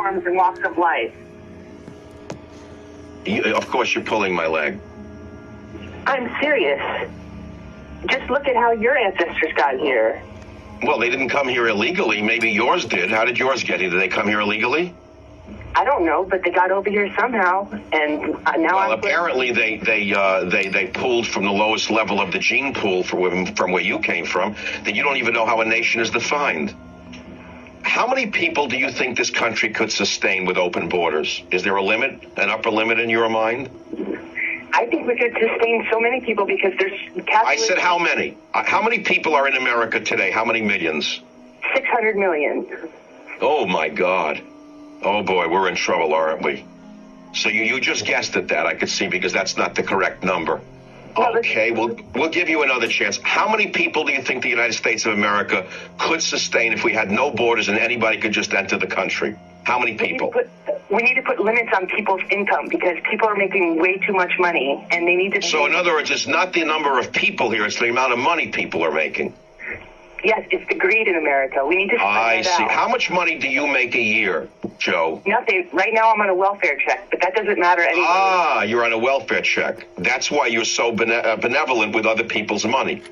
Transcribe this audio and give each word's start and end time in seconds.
backgrounds 0.00 0.26
and 0.26 0.36
walks 0.36 0.60
of 0.64 0.78
life. 0.78 1.12
You, 3.24 3.54
of 3.54 3.66
course, 3.68 3.94
you're 3.94 4.04
pulling 4.04 4.34
my 4.34 4.46
leg. 4.46 4.78
I'm 6.06 6.34
serious. 6.40 7.10
Just 8.06 8.30
look 8.30 8.46
at 8.48 8.56
how 8.56 8.72
your 8.72 8.96
ancestors 8.96 9.52
got 9.56 9.78
here. 9.78 10.22
Well, 10.82 10.98
they 10.98 11.10
didn't 11.10 11.28
come 11.28 11.46
here 11.48 11.68
illegally. 11.68 12.22
Maybe 12.22 12.50
yours 12.50 12.86
did. 12.86 13.10
How 13.10 13.26
did 13.26 13.38
yours 13.38 13.62
get 13.62 13.80
here? 13.80 13.90
Did 13.90 14.00
they 14.00 14.08
come 14.08 14.26
here 14.26 14.40
illegally? 14.40 14.94
I 15.74 15.84
don't 15.84 16.04
know, 16.04 16.24
but 16.24 16.42
they 16.42 16.50
got 16.50 16.72
over 16.72 16.90
here 16.90 17.14
somehow, 17.16 17.70
and 17.92 18.34
uh, 18.46 18.52
now 18.56 18.74
Well, 18.76 18.92
I'm. 18.92 18.98
apparently 18.98 19.52
they 19.52 19.76
they 19.76 20.12
uh, 20.12 20.44
they 20.44 20.68
they 20.68 20.86
pulled 20.88 21.26
from 21.28 21.44
the 21.44 21.52
lowest 21.52 21.90
level 21.90 22.20
of 22.20 22.32
the 22.32 22.38
gene 22.40 22.74
pool 22.74 23.04
from 23.04 23.46
from 23.54 23.70
where 23.70 23.82
you 23.82 24.00
came 24.00 24.24
from. 24.26 24.56
That 24.84 24.96
you 24.96 25.04
don't 25.04 25.18
even 25.18 25.32
know 25.32 25.46
how 25.46 25.60
a 25.60 25.64
nation 25.64 26.00
is 26.00 26.10
defined. 26.10 26.74
How 27.90 28.06
many 28.06 28.28
people 28.28 28.68
do 28.68 28.76
you 28.78 28.88
think 28.88 29.18
this 29.18 29.30
country 29.30 29.68
could 29.70 29.90
sustain 29.90 30.44
with 30.44 30.56
open 30.56 30.88
borders? 30.88 31.42
Is 31.50 31.64
there 31.64 31.74
a 31.74 31.82
limit, 31.82 32.22
an 32.36 32.48
upper 32.48 32.70
limit 32.70 33.00
in 33.00 33.10
your 33.10 33.28
mind? 33.28 33.68
I 34.72 34.86
think 34.86 35.08
we 35.08 35.16
could 35.16 35.32
sustain 35.32 35.84
so 35.90 35.98
many 35.98 36.20
people 36.20 36.46
because 36.46 36.72
there's. 36.78 36.96
I 37.28 37.56
said 37.56 37.78
how 37.78 37.98
many? 37.98 38.36
Uh, 38.54 38.62
How 38.64 38.80
many 38.80 39.00
people 39.00 39.34
are 39.34 39.48
in 39.48 39.56
America 39.56 39.98
today? 39.98 40.30
How 40.30 40.44
many 40.44 40.60
millions? 40.60 41.20
Six 41.74 41.88
hundred 41.88 42.14
million. 42.16 42.64
Oh 43.40 43.66
my 43.66 43.88
God. 43.88 44.40
Oh 45.02 45.24
boy, 45.24 45.48
we're 45.48 45.66
in 45.66 45.74
trouble, 45.74 46.14
aren't 46.14 46.42
we? 46.44 46.64
So 47.34 47.48
you, 47.48 47.64
you 47.64 47.80
just 47.80 48.06
guessed 48.06 48.36
at 48.36 48.46
that, 48.48 48.66
I 48.66 48.74
could 48.74 48.88
see, 48.88 49.08
because 49.08 49.32
that's 49.32 49.56
not 49.56 49.74
the 49.74 49.82
correct 49.82 50.22
number. 50.22 50.60
Okay, 51.16 51.70
we'll, 51.70 51.96
we'll 52.14 52.30
give 52.30 52.48
you 52.48 52.62
another 52.62 52.88
chance. 52.88 53.18
How 53.22 53.50
many 53.50 53.68
people 53.68 54.04
do 54.04 54.12
you 54.12 54.22
think 54.22 54.42
the 54.42 54.48
United 54.48 54.74
States 54.74 55.06
of 55.06 55.12
America 55.12 55.66
could 55.98 56.22
sustain 56.22 56.72
if 56.72 56.84
we 56.84 56.92
had 56.92 57.10
no 57.10 57.30
borders 57.30 57.68
and 57.68 57.78
anybody 57.78 58.18
could 58.18 58.32
just 58.32 58.54
enter 58.54 58.76
the 58.76 58.86
country? 58.86 59.36
How 59.64 59.78
many 59.78 59.92
We 59.92 59.98
need, 59.98 60.08
people? 60.12 60.30
put, 60.30 60.48
we 60.90 61.02
need 61.02 61.14
to 61.14 61.22
put 61.22 61.38
limits 61.38 61.70
on 61.76 61.86
people's 61.86 62.22
income 62.30 62.68
because 62.68 62.96
people 63.08 63.28
are 63.28 63.36
making 63.36 63.78
way 63.78 63.98
too 63.98 64.12
much 64.12 64.32
money, 64.38 64.84
and 64.90 65.06
they 65.06 65.16
need 65.16 65.32
to. 65.34 65.42
So 65.42 65.66
in 65.66 65.74
other 65.74 65.92
words, 65.92 66.10
it's 66.10 66.26
not 66.26 66.52
the 66.52 66.64
number 66.64 66.98
of 66.98 67.12
people 67.12 67.50
here, 67.50 67.66
it's 67.66 67.78
the 67.78 67.88
amount 67.88 68.12
of 68.12 68.18
money 68.18 68.48
people 68.48 68.82
are 68.82 68.92
making. 68.92 69.34
Yes, 70.24 70.46
it's 70.50 70.68
the 70.68 70.74
greed 70.74 71.08
in 71.08 71.16
America. 71.16 71.64
We 71.66 71.76
need 71.76 71.90
to. 71.90 71.96
I 72.00 72.42
see. 72.42 72.62
out. 72.64 72.70
How 72.70 72.88
much 72.88 73.10
money 73.10 73.38
do 73.38 73.48
you 73.48 73.66
make 73.66 73.94
a 73.94 74.00
year, 74.00 74.48
Joe? 74.78 75.22
Nothing. 75.26 75.68
Right 75.72 75.92
now, 75.92 76.12
I'm 76.12 76.20
on 76.20 76.28
a 76.28 76.34
welfare 76.34 76.76
check, 76.84 77.08
but 77.10 77.20
that 77.20 77.34
doesn't 77.34 77.58
matter 77.58 77.82
anymore. 77.82 78.06
Ah, 78.08 78.62
you're 78.62 78.84
on 78.84 78.92
a 78.92 78.98
welfare 78.98 79.42
check. 79.42 79.86
That's 79.98 80.30
why 80.30 80.46
you're 80.46 80.64
so 80.64 80.92
bene- 80.92 81.12
uh, 81.12 81.36
benevolent 81.36 81.94
with 81.94 82.06
other 82.06 82.24
people's 82.24 82.64
money. 82.64 83.02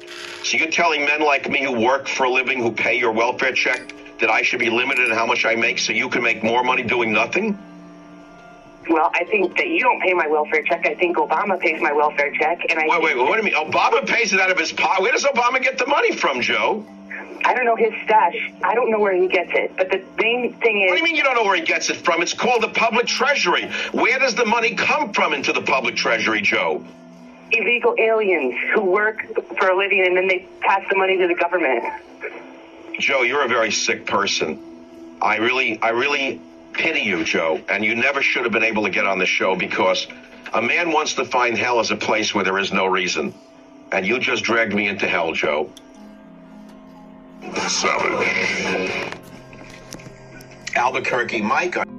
So 0.42 0.56
you're 0.56 0.70
telling 0.70 1.04
men 1.04 1.20
like 1.20 1.48
me 1.50 1.62
who 1.64 1.72
work 1.72 2.08
for 2.08 2.24
a 2.24 2.30
living, 2.30 2.60
who 2.62 2.70
pay 2.72 2.98
your 2.98 3.12
welfare 3.12 3.52
check, 3.52 3.92
that 4.20 4.30
I 4.30 4.42
should 4.42 4.60
be 4.60 4.70
limited 4.70 5.08
in 5.08 5.14
how 5.14 5.26
much 5.26 5.44
I 5.44 5.54
make 5.54 5.78
so 5.78 5.92
you 5.92 6.08
can 6.08 6.22
make 6.22 6.42
more 6.42 6.62
money 6.62 6.82
doing 6.82 7.12
nothing? 7.12 7.56
Well, 8.90 9.10
I 9.14 9.24
think 9.24 9.54
that 9.58 9.66
you 9.66 9.80
don't 9.80 10.00
pay 10.00 10.14
my 10.14 10.26
welfare 10.26 10.62
check. 10.62 10.86
I 10.86 10.94
think 10.94 11.18
Obama 11.18 11.60
pays 11.60 11.80
my 11.82 11.92
welfare 11.92 12.32
check, 12.38 12.64
and 12.70 12.78
I. 12.78 12.84
Wait, 12.86 12.90
think- 12.92 13.02
wait, 13.04 13.16
what 13.18 13.38
do 13.40 13.46
you 13.46 13.54
mean? 13.54 13.70
Obama 13.70 14.06
pays 14.06 14.32
it 14.32 14.40
out 14.40 14.50
of 14.50 14.58
his 14.58 14.72
pocket. 14.72 15.02
Where 15.02 15.12
does 15.12 15.24
Obama 15.24 15.62
get 15.62 15.76
the 15.76 15.86
money 15.86 16.16
from, 16.16 16.40
Joe? 16.40 16.86
I 17.48 17.54
don't 17.54 17.64
know 17.64 17.76
his 17.76 17.94
stash. 18.04 18.52
I 18.62 18.74
don't 18.74 18.90
know 18.90 19.00
where 19.00 19.14
he 19.14 19.26
gets 19.26 19.50
it. 19.54 19.74
But 19.74 19.90
the 19.90 20.04
main 20.22 20.52
thing 20.58 20.82
is. 20.82 20.90
What 20.90 20.96
do 20.96 20.98
you 20.98 21.04
mean 21.04 21.16
you 21.16 21.24
don't 21.24 21.34
know 21.34 21.44
where 21.44 21.56
he 21.56 21.62
gets 21.62 21.88
it 21.88 21.96
from? 21.96 22.20
It's 22.20 22.34
called 22.34 22.62
the 22.62 22.68
public 22.68 23.06
treasury. 23.06 23.70
Where 23.92 24.18
does 24.18 24.34
the 24.34 24.44
money 24.44 24.74
come 24.74 25.14
from 25.14 25.32
into 25.32 25.54
the 25.54 25.62
public 25.62 25.96
treasury, 25.96 26.42
Joe? 26.42 26.84
illegal 27.50 27.94
aliens 27.98 28.54
who 28.74 28.82
work 28.82 29.26
for 29.58 29.68
a 29.68 29.76
living 29.76 30.04
and 30.06 30.16
then 30.16 30.28
they 30.28 30.46
pass 30.60 30.82
the 30.90 30.96
money 30.96 31.16
to 31.16 31.26
the 31.26 31.34
government. 31.34 31.82
Joe, 32.98 33.22
you're 33.22 33.44
a 33.44 33.48
very 33.48 33.70
sick 33.70 34.06
person. 34.06 35.16
I 35.22 35.36
really, 35.36 35.80
I 35.80 35.90
really 35.90 36.40
pity 36.72 37.00
you, 37.00 37.24
Joe. 37.24 37.60
And 37.68 37.84
you 37.84 37.94
never 37.94 38.22
should 38.22 38.44
have 38.44 38.52
been 38.52 38.64
able 38.64 38.84
to 38.84 38.90
get 38.90 39.06
on 39.06 39.18
the 39.18 39.26
show 39.26 39.56
because 39.56 40.06
a 40.52 40.60
man 40.60 40.92
wants 40.92 41.14
to 41.14 41.24
find 41.24 41.56
hell 41.56 41.80
as 41.80 41.90
a 41.90 41.96
place 41.96 42.34
where 42.34 42.44
there 42.44 42.58
is 42.58 42.72
no 42.72 42.86
reason. 42.86 43.34
And 43.92 44.06
you 44.06 44.18
just 44.18 44.44
dragged 44.44 44.74
me 44.74 44.86
into 44.86 45.08
hell, 45.08 45.32
Joe. 45.32 45.70
Savage. 47.68 49.14
Albuquerque 50.76 51.42
Mike. 51.42 51.97